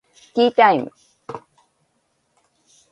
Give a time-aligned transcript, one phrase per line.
[0.33, 0.91] ティータイム